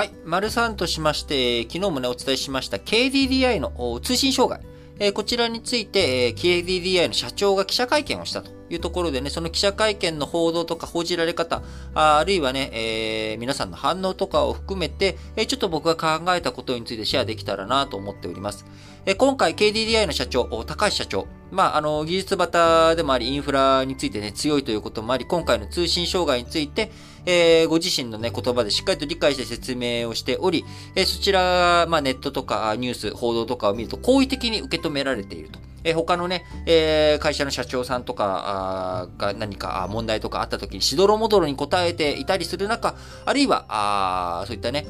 [0.00, 0.12] はい。
[0.24, 4.66] 丸3としまして、昨日もね、お伝えしました KDDI の通信障害。
[4.98, 11.62] えこちらについて、KDDI の社長が記者会見をしたというところでね、その記者会見の報道とか報じられ方、
[11.94, 18.64] ああるいはね、えー、皆さんの反応とかを含めて、えちょっと僕が考えたことについてシェアできたらなと思っております。
[19.06, 26.92] え今回 KDDI の社長、高橋社長、まあ、あの、技術型でもあり、インフラについてね、強いということもあり、今回の通信障害について、
[27.26, 35.58] えー、ご自身のね、言葉でしっかりと理解して説明をしており、えー、そちら、まあ、ネットとかニュース、報道とかを見ると、好意的に受け止められていると。
[35.84, 42.94] えー、他のね、えー、会社の社長さんとかが何か問題とかあった時にしどろもどろに答えていたりする中、
[43.24, 44.86] あるいは、あそういったね、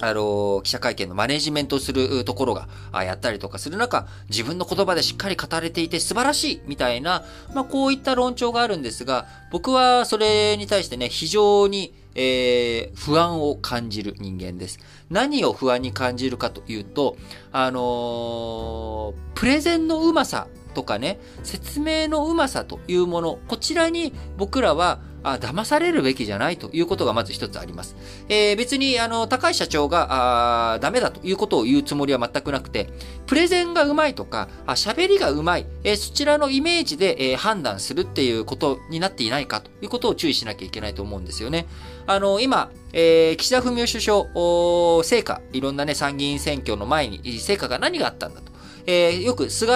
[0.00, 2.68] あの、記者会見のマネジメントをするところが、
[3.04, 14.78] やったりとかする中、自分の言葉でしっかり語れていて素晴らしいみたいな、まあ、こういった論調があるんですが、僕はそれに対してね、非常に、えー、不安を感じる人間です。
[15.10, 17.16] 何を不安に感じるかというと、
[17.52, 27.96] あのー、プレゼンのうまさとかね、説明のうまさというもの、こちらに僕らはあ騙されるべきじゃないということがまず一つあります。
[28.28, 32.88] えー、別に、あの、高い社長が、あダメだということを言うつもりは全くなくて、
[33.26, 41.66] プレゼンがうまいとか、あ喋りがうまい、えー、そちらのイメージで、えー、判断するっていうことになっていないかということを注意しなきゃいけないと思うんですよね。
[42.06, 48.52] あの、今、えー、岸田文雄首相、成果、いろんなね、参議院選挙の前に、成果が何があったんだと。
[48.86, 49.72] えー、よく菅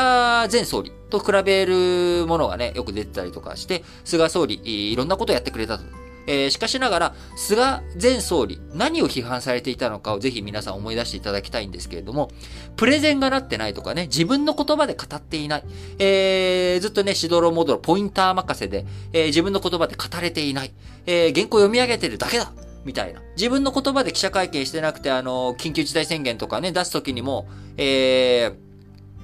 [0.51, 5.85] 前総理と比べるものがね、よく出てたりとかして、菅総理、いろんなことをやってくれたと。
[6.27, 12.31] えー、しかしながら、菅前総理、何を批判されていたのかをぜひ皆さん思い出していただきたいんですけれども、
[12.77, 15.65] プレゼンがなってないとかね、自分の言葉で語っていない、
[15.99, 20.73] えー、ずっとね、しどろもどろ、ポインター任せで、えー、自分の言葉で語れていない、
[21.07, 22.53] えー、原稿読み上げてるだけだ
[22.85, 23.21] みたいな。
[23.37, 28.66] 自分の言葉で記者会見してなくて、あの、緊急事態宣言とかね、出すときにも、えー、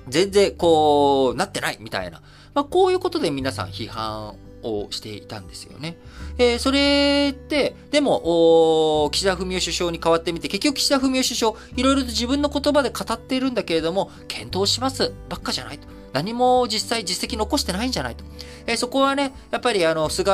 [0.09, 2.23] 全然こう、なってないみたいな。
[2.55, 5.97] まあ、こういうことで皆さん批判をしていたんですよね。
[6.39, 15.89] えー、それって、でも、岸田文雄首相に代わってみて、結局岸田文雄首相、いろいろと自分の言葉で語っているんだけれども、検討しますばっかじゃないと。
[16.13, 18.25] 何も実際実績残してないんじゃないと。
[18.67, 20.31] えー、そこはね、やっぱりあの、菅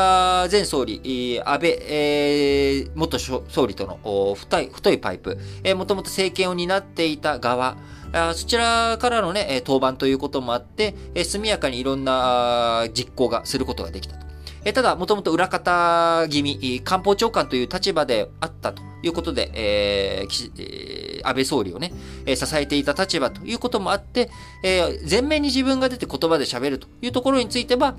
[0.51, 7.77] 前総理、安倍、えー、元総理との太い、太いパイプ、えー、もともと政権を担っていた側、
[8.13, 14.29] あそちらからのね、登板ということもあって、速やかにいろんな実行がすることができたと。
[14.73, 21.93] ただ、もともと裏方気味、官房長官という立場であったということで、えー、安倍総理をね、
[22.27, 24.31] 支えていた立場ということもあって、
[24.65, 27.95] えー、前面に自分が出て言葉で喋るというところについては、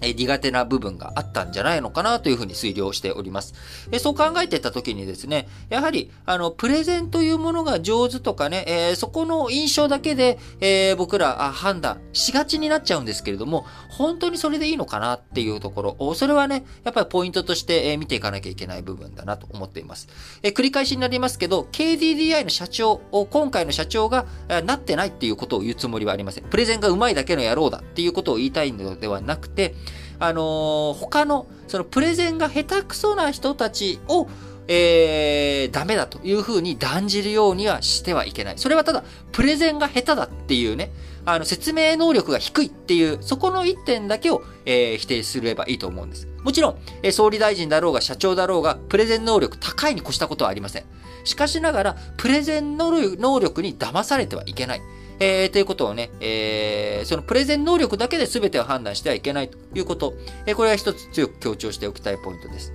[0.00, 3.54] え苦手な部分があったんじゃないのかなというふうに推量しております。
[3.90, 20.08] えそう考えてたときにですね、やはり、あの、プレゼンというものが上手とかね、えー、そこの印象だけで、えー、僕ら判断しがちになっちゃうんですけれども、本当にそれでいいのかなっていうところ、それはね、やっぱりポイントとして、え見ていかなきゃいけない部分だなと思っています。
[20.42, 24.26] え繰り返しになりますけど、KDDI の社長を、今回の社長が、
[24.64, 26.44] なってないっていうことを言うつもりはありません。
[26.44, 29.74] プレゼンが上手いだけの野郎だっていうことを言いたいのではなくて、
[30.20, 34.28] あのー、他の、そのプレゼンが下手くそな人たちを、
[34.68, 38.58] えー、ダメだというふうに断じるようにはしてはいけない。
[38.58, 40.92] それはただ、プレゼンが下手だっていうね、
[41.24, 46.28] あの、説明能力が低いっていう、そこの一点だけを、えー、否定すればいいと思うんです。
[46.44, 50.84] もちろん、えー、総理大臣だろうが社長だろうが、プレゼン能力高いに越したことはありません。
[51.24, 54.82] しかしながら、プレゼン能力に騙されてはいけない。
[55.20, 60.14] えー、ということをね、えー、そのプレゼン能力だけで全てを判断してはいけないということ。
[60.46, 62.72] えー、これは一つ強く強調しておきたいポイントです。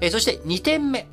[0.00, 1.08] えー、そして2点目。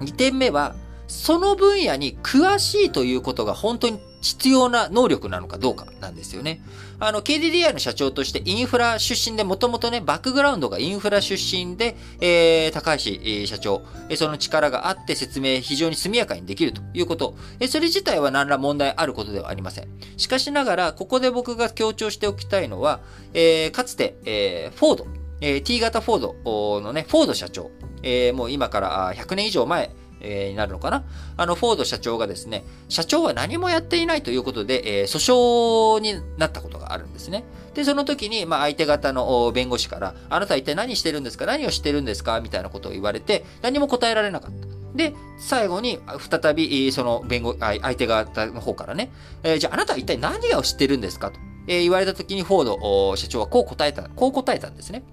[0.00, 0.74] 2点目は、
[1.06, 6.62] その分野に詳しいということが本当に必要な能力なのかどうかなんですよね。
[6.98, 19.88] あの、KDDI の社長としてインフラ出身で、もともとね、バックグラウンドがインフラ出身で、えー、高橋、えー、社長、えー、その力があって説明非常に速やかにできるということ、えー、それ自体は何ら問題あることではありません。
[20.18, 23.00] しかしながら、ここで僕が強調しておきたいのは、
[23.32, 25.06] えー、かつて、えー、フォード、
[25.40, 27.70] えー、T 型フォードのね、フォード社長、
[28.02, 29.90] えー、もう今から100年以上前、
[30.20, 31.04] えー、になるのかな？
[31.36, 37.44] あの、フォード社長がですね、社長は何もやっていないということで、えー、訴訟になったことがあるんですね。
[37.74, 41.46] で、その時に、まあ、相手方の弁護士から、あなた一体何してるんですか？
[41.46, 42.40] 何をしてるんですか？
[42.40, 44.66] みたいなことを言われて、何も答えられなかった。
[44.96, 49.12] で、最後に、再び、その弁護、相手方の方からね、
[49.44, 51.30] えー、じゃああなたは一体何を知ってるんですか？
[51.30, 51.38] と、
[51.68, 55.04] えー、言われた時に、フォード社長はこう答えた、こう答えたんですね。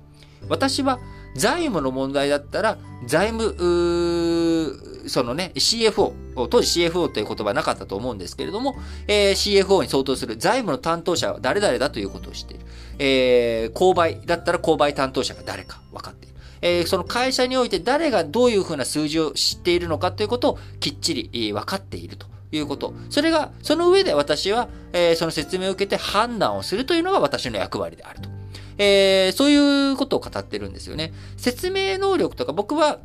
[0.49, 0.99] 私は
[1.35, 3.55] 財務の問題だったら、財務、
[5.07, 6.13] そのね、CFO、
[6.49, 8.75] 当時 CFO という言葉はなかったと思うんですけれども、
[9.07, 12.65] えー、CFO に相当する財務の担当者は誰々だということを知っている。
[12.99, 16.35] えー、購買だったら購買担当者が誰か分かっている。
[16.61, 22.93] えー、その会社において誰がどういうふうな数字を知っているのかということをきっちり分かっているということ。
[23.09, 28.29] それが、その上で私は、えー、その説明を受けて判断をするというのが私の役割であると。
[28.79, 31.13] えー、そういうことを語ってるんですよね。
[31.35, 32.99] 説明能力とか僕は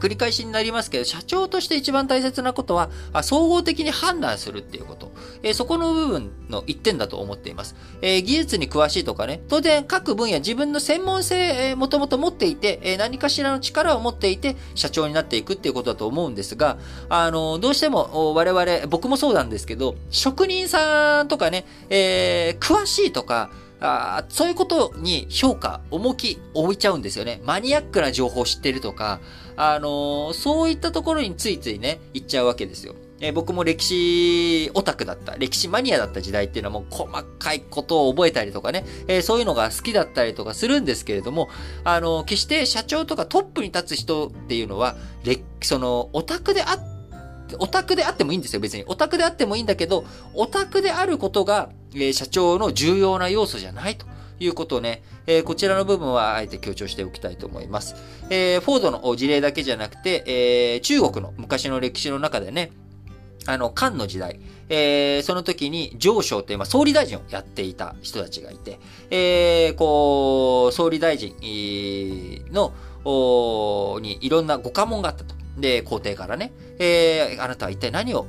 [0.00, 2.90] 繰り返しになりますけど、社長として一番大切なことは、
[3.22, 5.12] 総合的に判断するっていうこと。
[5.42, 7.76] えー、そこの部分の一点だと思っています。
[8.02, 23.50] えー、技術に詳しいとかね、当然各分野自分の専門性、えー、もともと持っていて、えー、何かしらの力を持っていて、社長になっていくっていうことだと思うんですが、あの、どうしても我々、僕もそうなんですけど、職人さんとかね、えー、詳しいとか、
[23.82, 27.40] あそういうことに評価、重き置いちゃうんですよね。
[27.44, 29.20] マニアックな情報を知ってるとか、
[29.62, 32.94] あのー、そういったところについついね、行っちゃうわけですよ。
[33.20, 41.50] え、僕も歴史オタクだった、歴史マニアだった時代っていうのはもう細かいことを覚えたりとかね、えー、そういうのが好きだったりとかするんですけれども、
[41.84, 44.96] あの決して社長とかトップに立つ人っていうのは、
[45.60, 46.78] その、オタクであっ
[47.50, 48.84] て、オタクであってもいいんですよ、別に。
[48.86, 54.06] オタクであってもいいんだけど、オタクであることが、え社長の重要な要素じゃないと。
[54.40, 57.94] いうことをね、えー、こちらの部分はあえて強調しておきたいと思います。
[58.30, 62.72] えー、フォードの事例だけじゃなくて、えー、中国の昔の歴史の中でね、
[63.46, 68.78] あの、漢の時代、えー、その時に上昇という、まあ、総理大臣をやっていた人たちがいて、
[69.10, 71.34] えー、こう、総理大臣
[72.52, 72.72] の、
[74.00, 75.34] にいろんなご家紋があったと。
[75.58, 78.26] で、皇帝からね、えー、あなたは一体何を、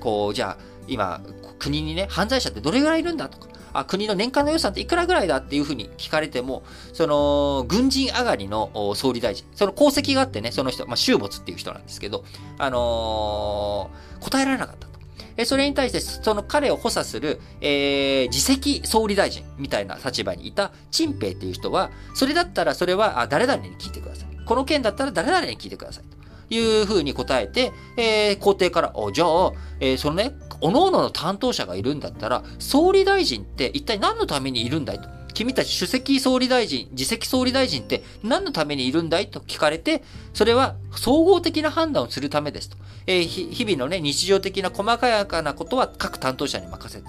[0.00, 0.56] こう、じゃあ、
[0.88, 1.20] 今、
[1.58, 12.24] 国にね、犯罪者ってどれぐらいいるんだとか、あ国の年間の予算っていくらぐらいだっていうふうに聞かれても、その、軍人上がりの総理大臣、その功績があってね、その人、まあ、修没っていう人なんですけど、
[12.58, 14.92] あのー、答えられなかったと。
[15.36, 24.44] え、それに対して、その彼を補佐する、えー、次席総理大臣みたいな立場にいた陳平っていう人は、それだったらそれは、あ、誰々に聞いてください。
[24.44, 26.04] この件だったら誰々に聞いてください。
[26.48, 35.08] というふうに答えて、えー、皇帝から、お、じゃあ、えー、そのね、各々の担当者がいるんだったら、総理大臣って一体何のためにいるんだいと。
[35.34, 40.04] 君たち主席総理大臣、次席総理大臣って何のためにいるんだいと聞かれて、
[40.34, 42.76] それは総合的な判断をするためですと。
[43.06, 47.08] えー、日々のね、日常的な細かやかなことは各担当者に任せて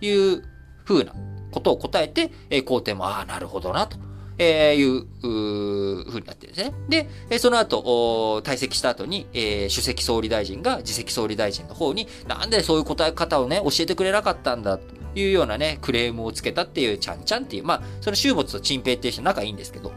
[0.00, 0.42] という
[0.84, 1.12] ふうな
[1.50, 3.98] ことを答えて、えー、皇帝も、ああ、なるほどなと。
[4.38, 6.74] えー、いうふうになってるんですね。
[6.88, 19.92] で、えその後、退席した後に、えー、主席総理大臣が次席総理大臣の方に、なんでそういう答え方をね、教えてくれなかったんだ、というようなね、クレームをつけたっていう、ちゃんちゃんっていう、まあ、その終没と陳平っていう人仲いいんですけど、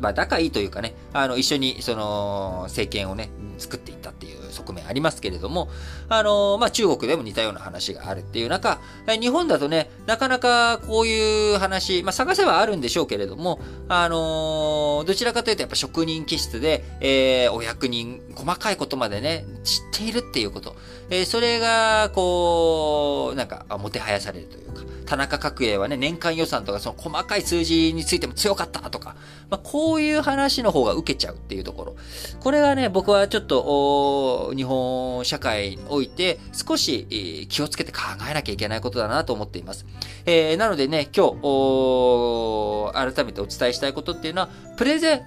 [0.00, 5.68] まあ、仲いいというかね、あの、一緒に、その、政権をね、作っていったっていう側面ありますけれども、
[6.08, 20.74] あの、まあ、中国でも似たような話があるっていう中、日本だとね、なかなかこういう話、まあ、探せばあるんでしょうけれども、あの、どちらかというとやっぱ職人気質で、えー、お役人、細かいことまでね、知っているっていうこと。
[21.10, 29.16] えー、それが、こう、なんか、もてはやされるというか、田中角栄はね、年間予算とかその細かい数字についても強かったとか、
[29.50, 31.96] まあ、こういう話の方が受けちゃうっていうところ。
[32.38, 39.84] これがね、僕はちょっと、日本社会において少し、気をつけて考えなきゃいけないことだなと思っています。
[40.26, 45.22] えー、なのでね、今日、改めてお伝えしたいことっていうのは、プレゼン、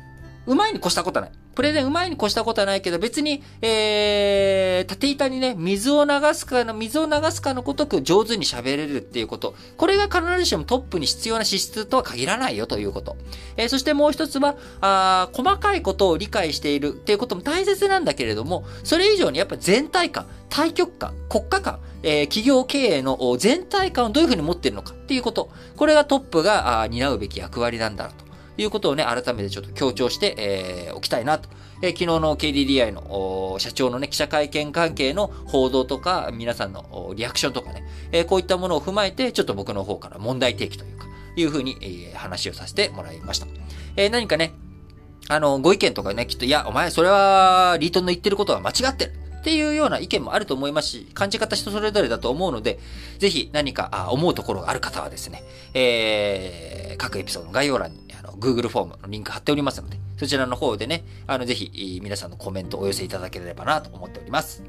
[0.47, 1.42] うまいに越したことはない。
[1.55, 9.55] プレゼンうまいに越したことはないけど、別に、えー、縦板にね、水を流すかの、水を流すかのごとく上手に喋れるっていうこと。
[9.77, 13.17] これが必ずしもトップに必要な資質とは限らないよということ。
[13.57, 25.49] えー、そしてもう一つは、あ細かいことを理解しているっていうことも大切なんだけれども、それ以上にやっぱ全体感、対極感、国家感、えー、企業経営の全体感をどういうふうに持ってるのかっていうこと。
[25.77, 28.22] これがトップが担うべき役割なんだと。
[28.57, 31.49] いうことをね、改めてちょっと強調して、えー、おきたいなと。
[31.81, 43.47] えー、昨日の KDDI の社長のね、記者会見関係の報道とか、皆さんのリアクションとかね、えー、こういったものを踏まえて、ちょっと僕の方から問題提起というか、いうふうに、えー、話をさせてもらいました。
[43.95, 44.53] えー、何かね、
[45.29, 49.13] あの、ご意見とかね、きっと、いや、お前、それは、リートンの言ってることは間違ってる。
[49.43, 52.79] っていうような意見もあると思いますし、感じ方人それぞれだと思うので、
[53.19, 64.63] ぜひ何か思うところがある方はですね、えー、各エピソードの概要欄にあの Google フォームのリンク貼っておりますので、そちらの方でね、あの、ぜひ、皆さんのコメントをお寄せいただければなと思っております。